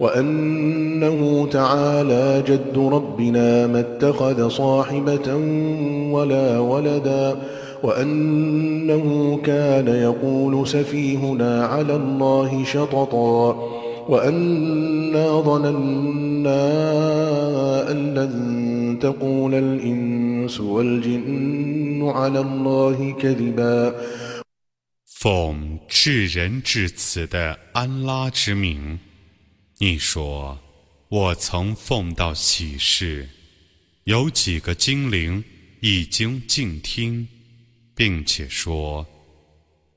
[0.00, 5.34] وأنه تعالى جد ربنا ما اتخذ صاحبة
[6.12, 7.36] ولا ولدا
[7.82, 13.56] وأنه كان يقول سفيهنا على الله شططا
[14.08, 16.60] وأنا ظننا
[17.90, 23.94] أن لن تقول الإنس والجن على الله كذبا
[25.20, 28.98] 奉至仁至慈的安拉之名，
[29.77, 30.57] 你说
[31.09, 33.29] ：“我曾奉到启示，
[34.05, 35.43] 有几个精灵
[35.81, 37.27] 已经静听，
[37.93, 39.05] 并且说，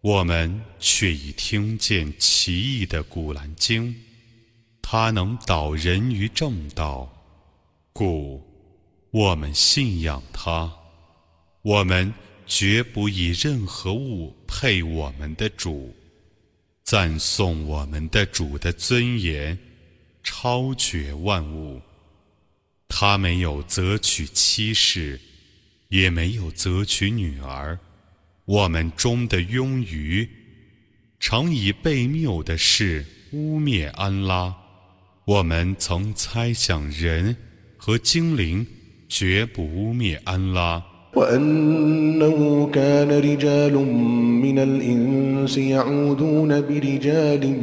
[0.01, 3.95] 我们却已听见奇异的古兰经，
[4.83, 7.11] 它能导人于正道，
[7.93, 8.43] 故
[9.11, 10.73] 我们信仰它。
[11.63, 12.13] 我们。”
[12.51, 15.95] 绝不以任何物配我们的主，
[16.83, 19.59] 赞颂我们的主的尊严，
[20.31, 21.81] 超绝万物。
[22.87, 25.19] 他没有择取妻室，
[25.89, 27.79] 也没有择取女儿。
[28.45, 30.29] 我们中的庸愚，
[31.19, 34.55] 常以被谬的事污蔑安拉。
[35.25, 37.35] 我们曾猜想人
[37.79, 38.67] 和精灵
[39.09, 40.85] 绝不污蔑安拉。
[41.17, 43.75] وأنه كان رجال
[44.43, 47.63] من الإنس يعوذون برجال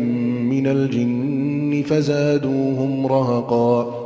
[0.50, 4.06] من الجن فزادوهم رهقا.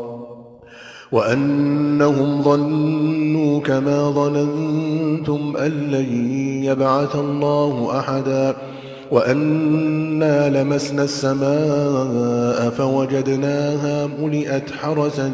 [1.12, 6.32] وأنهم ظنوا كما ظننتم أن لن
[6.64, 8.56] يبعث الله أحدا.
[9.12, 15.32] وأنا لمسنا السماء فوجدناها ملئت حرسا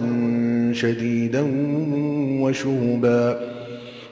[0.71, 1.45] شديدا
[2.41, 3.39] وشهبا.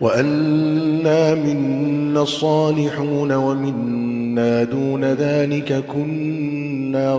[0.00, 7.18] وأنا منا الصالحون ومنا دون ذلك كنا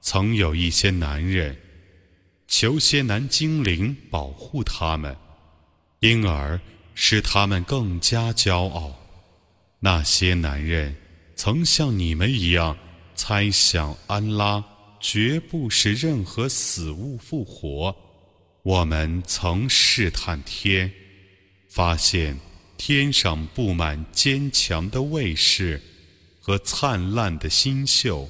[0.00, 1.56] 曾有一些男人
[2.46, 5.16] 求些男精灵保护他们，
[6.00, 6.60] 因而
[6.94, 8.92] 使他们更加骄傲。
[9.80, 10.94] 那些男人
[11.34, 12.76] 曾像你们一样
[13.14, 14.64] 猜想安拉
[15.00, 17.94] 绝不使任何死物复活。
[18.63, 20.91] 我们曾试探天，
[21.69, 22.37] 发现。
[22.83, 25.79] 天上布满坚强的卫士
[26.39, 28.27] 和灿烂的星宿。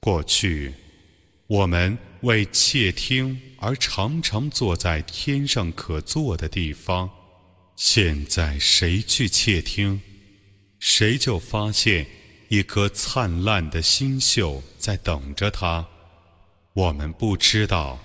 [0.00, 0.74] 过去，
[1.46, 7.08] 我们为窃听而常常坐在天上可坐的地方。
[7.76, 10.02] 现在，谁去窃听，
[10.80, 12.04] 谁就发现
[12.48, 15.86] 一颗灿烂的星宿在等着他。
[16.72, 18.04] 我们不知道，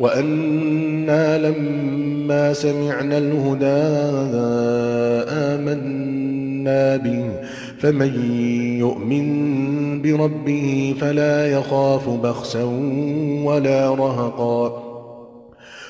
[0.00, 3.66] وأنا لما سمعنا الهدى
[5.30, 7.30] آمنا به
[7.78, 8.30] فمن
[8.78, 9.26] يؤمن
[10.02, 12.64] بربه فلا يخاف بخسا
[13.44, 14.82] ولا رهقا.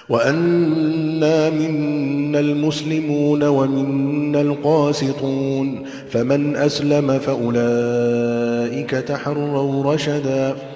[0.08, 10.75] وأنا منا المسلمون ومنا القاسطون فمن أسلم فأولئك تحروا رشداً.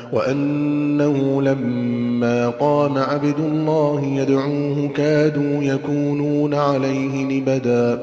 [0.12, 8.00] وأنه لما قام عبد الله يدعوه كادوا يكونون عليه لبدا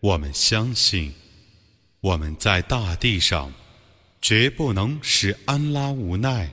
[0.00, 1.12] 我们相信，
[2.00, 3.52] 我们在大地上
[4.20, 6.48] 绝不能使安拉无奈，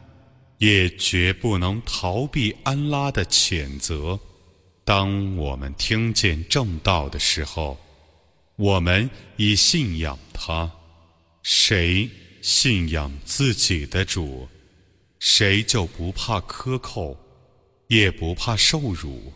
[0.59, 4.19] 也绝不能逃避安拉的谴责。
[4.85, 7.77] 当我们听见正道的时候，
[8.55, 10.71] 我们已信仰他。
[11.41, 12.09] 谁
[12.44, 14.46] 信仰自己的主，
[15.18, 17.18] 谁就不怕克扣，
[17.86, 19.32] 也不怕受辱。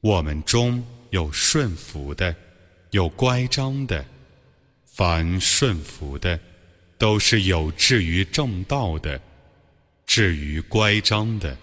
[0.00, 2.34] 我们中有顺服的。
[2.92, 4.02] 有乖张的，
[4.86, 6.40] 凡顺服的，
[6.96, 9.20] 都是有志于正道的；
[10.06, 11.54] 至于乖张的，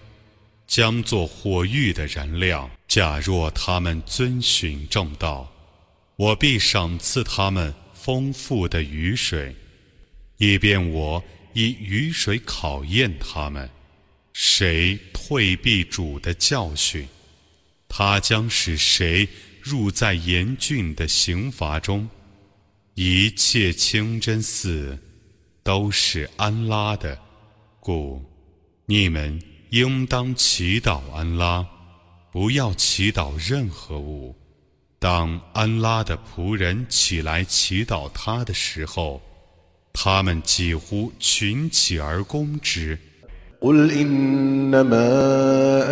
[0.68, 2.70] 将做火狱的燃料。
[2.86, 5.52] 假若他们遵循正道，
[6.14, 9.56] 我必赏赐他们丰富的雨水，
[10.44, 11.24] 以便我
[11.54, 13.68] 以雨水考验他们。
[14.34, 17.08] 谁退避主的教训，
[17.88, 19.26] 他将使谁。
[19.62, 22.06] 入在严峻的刑罚中，
[22.96, 24.98] 一切清真寺
[25.62, 27.18] 都是安拉的，
[27.80, 28.22] 故
[28.84, 29.40] 你们
[29.70, 31.66] 应当祈祷安拉，
[32.30, 34.36] 不要祈祷任何物。
[34.98, 39.22] 当安拉的仆人起来祈祷他的时候，
[39.93, 42.97] 他们几乎群起而攻之。
[43.61, 45.03] قل إنما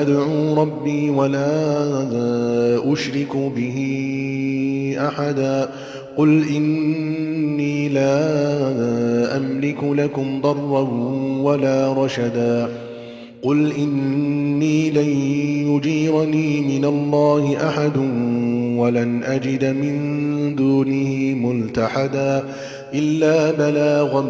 [0.02, 3.78] أدعو ربي ولا أشرك به
[5.00, 5.70] أحدا
[6.18, 10.82] قل إني لا أملك لكم ضرا
[11.42, 12.70] ولا رشدا
[13.44, 15.10] قل إني لن
[15.76, 17.98] يجيرني من الله أحد
[18.78, 22.44] ولن أجد من دونه ملتحدا
[22.95, 24.21] إلا بلاغا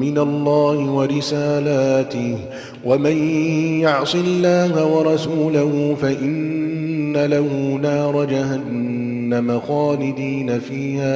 [0.00, 2.38] من الله ورسالاته.
[2.84, 3.16] ومن
[3.80, 11.14] يعص الله ورسوله فإن له نار جهنم خالدين فيها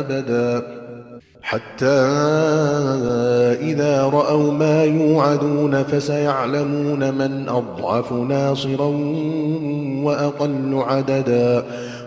[0.00, 0.62] أبدا.
[1.42, 1.86] حتى
[3.60, 8.86] إذا رأوا ما يوعدون فسيعلمون من أضعف ناصرا
[10.04, 11.64] وأقل عددا.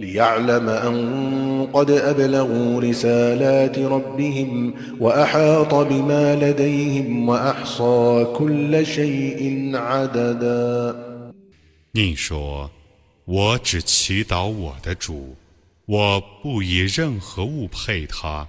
[0.00, 10.96] ليعلم أن قد أبلغوا رسالات ربهم وأحاط بما لديهم وأحصى كل شيء عددا
[11.92, 15.34] 你说：“我只祈祷我的主，
[15.86, 18.46] 我不以任何物配他。”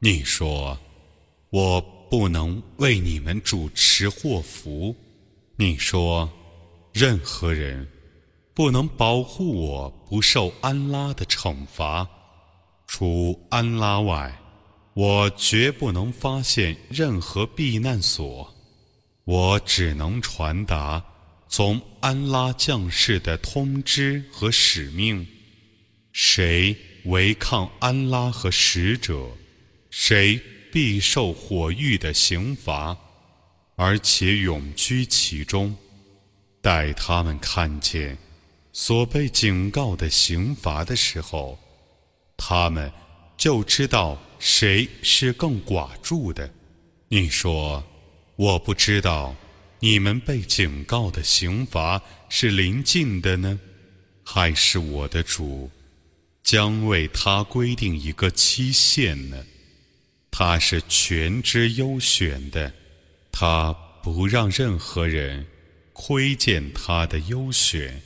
[0.00, 1.80] 你说：“我
[2.10, 4.94] 不能为你们主持祸福。”
[5.56, 6.28] 你说：“
[6.92, 7.86] 任何人。”
[8.53, 12.07] 不能保护我不受安拉的惩罚，
[12.85, 14.37] 除安拉外，
[14.93, 18.53] 我绝不能发现任何避难所。
[19.23, 21.01] 我只能传达
[21.47, 25.25] 从安拉降世的通知和使命。
[26.11, 29.29] 谁违抗安拉和使者，
[29.89, 30.39] 谁
[30.73, 32.97] 必受火狱的刑罚，
[33.77, 35.73] 而且永居其中。
[36.61, 38.17] 待他们看见。
[38.73, 41.59] 所被警告的刑罚的时候，
[42.37, 42.91] 他们
[43.37, 46.49] 就知道谁是更寡助的。
[47.09, 47.83] 你说，
[48.37, 49.35] 我不知道
[49.79, 53.59] 你们被警告的刑罚是临近的呢，
[54.23, 55.69] 还是我的主
[56.41, 59.43] 将为他规定一个期限呢？
[60.31, 62.73] 他是全知优选的，
[63.33, 65.45] 他不让任何人
[65.91, 68.01] 窥见他的优选。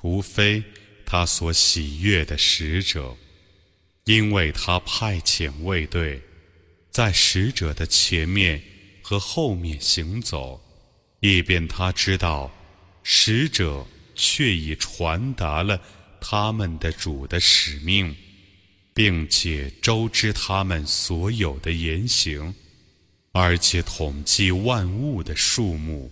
[0.00, 0.62] 除非
[1.04, 3.14] 他所喜悦的使者，
[4.04, 6.22] 因为他派遣卫队，
[6.90, 8.62] 在使者的前面
[9.02, 10.58] 和后面行走，
[11.20, 12.50] 以便他知道
[13.02, 15.78] 使者却已传达了
[16.18, 18.16] 他们的主的使命，
[18.94, 22.54] 并且周知他们所有的言行，
[23.32, 26.10] 而且统计万物的数目。